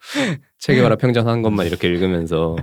체계화라 0.65 0.95
평전한 0.95 1.41
것만 1.41 1.67
이렇게 1.67 1.89
읽으면서 1.89 2.56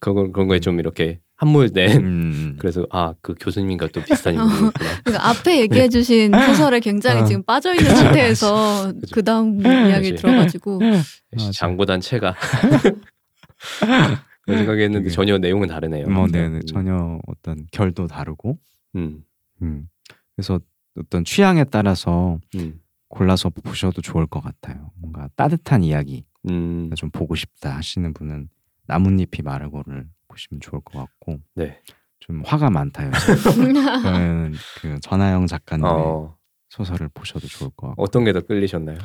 그거 0.00 0.30
그런 0.32 0.48
거에 0.48 0.58
좀 0.58 0.80
이렇게 0.80 1.20
함몰된 1.36 2.04
음, 2.04 2.56
그래서 2.58 2.84
아 2.90 3.14
그 3.22 3.34
교수님과 3.38 3.88
또 3.92 4.02
비슷한 4.02 4.36
어. 4.38 4.42
인물이구나. 4.44 4.72
그러니까 5.04 5.28
앞에 5.28 5.60
얘기해 5.60 5.88
주신 5.88 6.32
소설에 6.46 6.80
굉장히 6.80 7.22
어. 7.22 7.24
지금 7.24 7.42
빠져 7.44 7.72
있는 7.74 7.94
상태에서 7.94 8.92
그 9.12 9.22
다음 9.22 9.60
이야기 9.60 10.10
그치. 10.10 10.22
들어가지고. 10.22 10.80
장보단 11.54 12.00
체가 12.00 12.34
그런 14.42 14.58
생각했는데 14.58 14.98
그게- 15.04 15.10
전혀 15.10 15.38
내용은 15.38 15.68
다르네요. 15.68 16.08
뭐, 16.08 16.26
네, 16.26 16.48
네. 16.48 16.56
음. 16.56 16.60
전혀 16.66 17.20
어떤 17.28 17.64
결도 17.70 18.08
다르고, 18.08 18.58
음, 18.96 19.22
음. 19.62 19.88
그래서 20.34 20.58
어떤 20.98 21.24
취향에 21.24 21.62
따라서 21.64 22.38
음, 22.56 22.80
골라서 23.08 23.50
보셔도 23.50 24.02
좋을 24.02 24.26
것 24.26 24.40
같아요. 24.42 24.90
뭔가 24.96 25.28
따뜻한 25.36 25.84
이야기 25.84 26.24
음, 26.48 26.90
좀 26.96 27.10
보고 27.10 27.34
싶다 27.34 27.76
하시는 27.76 28.12
분은 28.14 28.48
나뭇잎이 28.86 29.42
마르고를 29.44 30.06
보시면 30.28 30.60
좋을 30.60 30.80
것 30.82 30.98
같고, 30.98 31.40
네. 31.54 31.80
좀 32.20 32.42
화가 32.44 32.70
많다. 32.70 33.10
그러면 34.02 34.54
그 34.80 34.98
전하영 35.00 35.46
작가님의 35.46 35.92
어, 35.92 36.36
소설을 36.68 37.08
보셔도 37.14 37.46
좋을 37.46 37.70
것 37.76 37.88
같고, 37.88 38.02
어떤 38.02 38.24
게 38.24 38.32
더 38.32 38.40
끌리셨나요? 38.40 38.98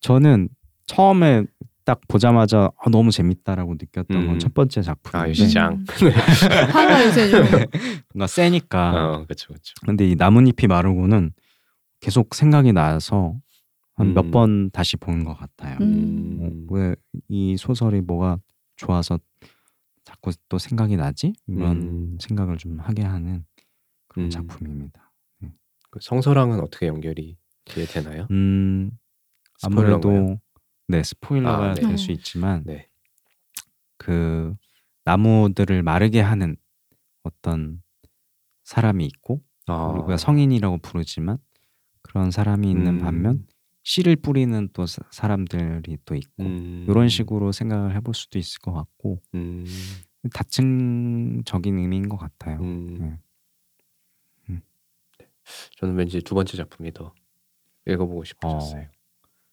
저는 0.00 0.48
처음에 0.86 1.44
딱 1.84 2.00
보자마자 2.08 2.70
아, 2.78 2.90
너무 2.90 3.10
재밌다라고 3.10 3.74
느꼈던 3.74 4.16
음. 4.22 4.26
건첫 4.26 4.54
번째 4.54 4.80
아 4.80 4.82
작품인데 4.82 5.30
유시장. 5.30 5.84
화가 6.72 7.04
요새 7.06 7.28
좀 7.30 7.42
뭔가 8.14 8.26
세니까 8.26 8.90
어, 8.92 9.24
그렇죠, 9.24 9.48
그렇죠. 9.48 9.74
근데 9.84 10.08
이 10.08 10.14
나뭇잎이 10.14 10.66
마르고는 10.66 11.32
계속 12.00 12.34
생각이 12.34 12.72
나서 12.72 13.34
한몇 13.96 14.26
음. 14.26 14.30
번 14.30 14.70
다시 14.70 14.96
본것 14.96 15.36
같아요. 15.36 15.78
음. 15.80 16.66
어, 16.70 16.74
왜이 17.28 17.56
소설이 17.56 18.00
뭐가 18.00 18.38
좋아서 18.76 19.18
자꾸 20.04 20.32
또 20.48 20.58
생각이 20.58 20.96
나지? 20.96 21.32
이런 21.46 21.82
음. 21.82 22.18
생각을 22.20 22.58
좀 22.58 22.80
하게 22.80 23.02
하는 23.02 23.44
그런 24.08 24.26
음. 24.26 24.30
작품입니다. 24.30 25.12
그 25.90 26.00
성서랑은 26.02 26.58
어떻게 26.60 26.88
연결이 26.88 27.36
되나요? 27.64 28.26
음? 28.32 28.90
아무래도 29.62 30.40
네 30.88 31.04
스포일러가 31.04 31.70
아, 31.70 31.74
네. 31.74 31.82
될수 31.82 32.10
있지만 32.10 32.64
네. 32.66 32.88
그 33.96 34.54
나무들을 35.04 35.82
마르게 35.84 36.20
하는 36.20 36.56
어떤 37.22 37.80
사람이 38.64 39.06
있고 39.06 39.40
아, 39.66 39.86
우리가 39.86 40.16
성인이라고 40.16 40.78
부르지만 40.78 41.38
그런 42.02 42.32
사람이 42.32 42.68
있는 42.68 42.94
음. 42.94 42.98
반면 42.98 43.46
씨를 43.84 44.16
뿌리는 44.16 44.68
또 44.72 44.86
사- 44.86 45.02
사람들이 45.10 45.98
또 46.04 46.14
있고 46.14 46.42
음. 46.42 46.86
이런 46.88 47.08
식으로 47.08 47.52
생각을 47.52 47.94
해볼 47.96 48.14
수도 48.14 48.38
있을 48.38 48.60
것 48.60 48.72
같고 48.72 49.20
음, 49.34 49.64
다층적인 50.32 51.78
의미인 51.78 52.08
것 52.08 52.16
같아요. 52.16 52.58
음. 52.60 52.98
네. 54.48 54.60
저는 55.76 55.94
왠지 55.96 56.20
두 56.22 56.34
번째 56.34 56.56
작품이 56.56 56.92
더 56.92 57.12
읽어보고 57.86 58.24
싶어졌어요. 58.24 58.82
어. 58.82 58.90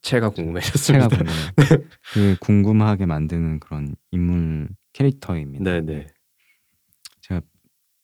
체가 0.02 0.30
궁금해졌습니다. 0.30 1.10
제가 1.10 1.18
보면 1.24 1.34
그 2.14 2.36
궁금하게 2.40 3.06
만드는 3.06 3.60
그런 3.60 3.94
인물 4.12 4.70
캐릭터입니다. 4.94 5.64
네네. 5.64 6.08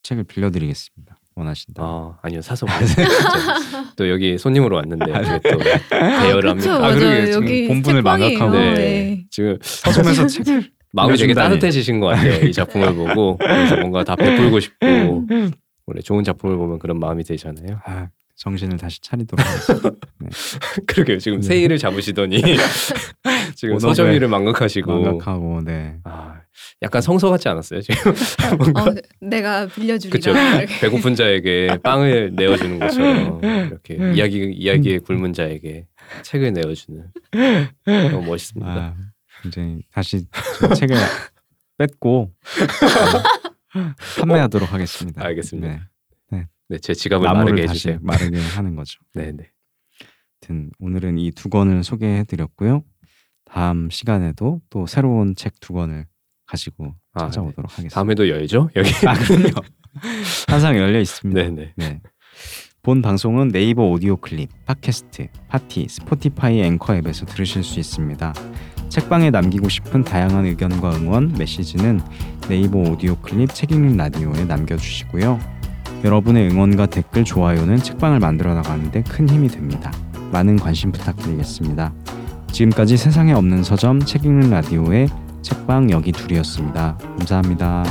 책을 0.04 0.24
빌려드리겠습니다. 0.24 1.17
원하신다. 1.38 1.84
아 1.84 2.18
아니요 2.24 2.42
사서. 2.42 2.66
또 3.96 4.10
여기 4.10 4.38
손님으로 4.38 4.76
왔는데 4.78 5.06
이게 5.12 5.40
또 5.52 5.60
대여를 6.00 6.50
합니다. 6.50 6.76
아. 6.76 6.94
그러게. 6.94 7.26
지금 7.28 7.44
여기 7.44 7.68
본분을 7.68 8.00
책방이에요. 8.02 8.40
망각하고. 8.40 8.52
네. 8.58 8.74
네. 8.74 9.24
지금 9.30 9.58
서점에서 9.62 10.26
책을 10.28 10.72
마음이 10.94 11.18
되게. 11.18 11.34
따뜻해지신 11.34 12.00
것 12.00 12.08
같아요. 12.08 12.48
이 12.48 12.52
작품을 12.52 12.96
보고 12.96 13.38
그래서 13.38 13.76
뭔가 13.78 14.04
다 14.04 14.16
베풀고 14.16 14.60
싶고 14.60 15.28
원래 15.86 16.02
좋은 16.04 16.24
작품을 16.24 16.58
보면 16.58 16.80
그런 16.80 17.00
마음이 17.00 17.24
들잖아요. 17.24 17.80
아, 17.86 18.08
정신을 18.36 18.78
다시 18.78 19.02
차리도록 19.02 19.46
하겠습니다. 19.46 19.90
그러게요. 20.88 21.20
지금 21.20 21.40
네. 21.42 21.48
세일을 21.48 21.78
잡으시더니 21.78 22.42
지금 23.56 23.80
서점일을 23.80 24.28
망각하시고 24.28 24.92
망각하고 25.02 25.62
네. 25.64 25.98
아 26.04 26.37
약간 26.82 27.02
성서 27.02 27.30
같지 27.30 27.48
않았어요 27.50 27.82
지금? 27.82 28.14
뭔가 28.58 28.84
어, 28.84 28.96
내가 29.22 29.68
빌려주리라. 29.68 30.12
그쵸. 30.12 30.34
배고픈 30.82 31.16
자에게 31.16 31.78
빵을 31.84 32.34
내어주는 32.36 32.80
것처럼 32.80 33.42
이렇게 33.44 33.96
음. 33.98 34.14
이야기 34.16 34.52
이야기에 34.52 35.00
굶은 35.00 35.34
자에게 35.34 35.86
책을 36.24 36.54
내어주는 36.54 37.12
너무 37.86 38.26
멋있습니다. 38.28 38.72
아, 38.72 38.96
이제 39.46 39.80
다시 39.92 40.26
저 40.60 40.74
책을 40.74 40.96
뺏고 41.78 42.32
네, 43.76 43.82
판매하도록 44.20 44.72
하겠습니다. 44.74 45.24
알겠습니다. 45.24 45.90
네. 46.32 46.48
네, 46.70 46.78
제 46.80 46.94
지갑을 46.94 47.28
마르게 47.32 47.64
해주세요. 47.64 48.00
마르게 48.02 48.40
하는 48.40 48.76
거죠. 48.76 49.00
네, 49.14 49.32
네. 49.32 49.50
하여튼 50.42 50.70
오늘은 50.80 51.18
이 51.18 51.32
두 51.32 51.50
권을 51.50 51.84
소개해드렸고요. 51.84 52.84
다음 53.46 53.90
시간에도 53.90 54.60
또 54.70 54.86
새로운 54.88 55.36
책 55.36 55.54
두 55.62 55.74
권을 55.74 56.06
가지고 56.48 56.96
아, 57.14 57.26
찾아오도록 57.26 57.72
하겠습니다. 57.72 57.94
다음에도 57.94 58.28
열죠? 58.28 58.70
여기. 58.76 58.90
아 59.06 59.14
그럼요. 59.14 59.52
항상 60.48 60.78
열려 60.78 61.00
있습니다. 61.00 61.42
네, 61.42 61.50
네. 61.50 61.74
네. 61.76 62.02
본 62.82 63.02
방송은 63.02 63.50
네이버 63.50 63.84
오디오 63.84 64.16
클립, 64.16 64.50
팟캐스트, 64.66 65.28
파티, 65.50 65.88
스포티파이 65.90 66.62
앵커 66.62 66.96
앱에서 66.96 67.26
들으실 67.26 67.64
수 67.64 67.80
있습니다. 67.80 68.34
책방에 68.88 69.30
남기고 69.30 69.68
싶은 69.68 70.06
다양한 70.06 70.46
의견과 70.46 70.96
응원, 70.96 71.34
메시지는 71.38 72.00
네이버 72.48 72.80
오디오 72.80 73.18
클립 73.18 73.54
책 73.54 73.72
읽는 73.72 73.98
라디오에 73.98 74.46
남겨주시고요. 74.46 75.38
여러분의 76.06 76.50
응원과 76.52 76.86
댓글, 76.86 77.26
좋아요는 77.26 77.78
책방을 77.78 78.20
만들어 78.20 78.54
나가는데 78.54 79.04
큰 79.04 79.28
힘이 79.28 79.50
됩니다. 79.50 79.92
많은 80.32 80.56
관심 80.56 80.94
부탁드리겠습니다. 80.94 81.94
지금까지 82.54 82.96
세상에 82.96 83.34
없는 83.34 83.64
서점 83.64 84.00
책 84.00 84.24
읽는 84.24 84.50
라디오의 84.50 85.10
책방 85.48 85.90
여기 85.92 86.12
둘이었습니다. 86.12 86.98
감사합니다. 86.98 87.84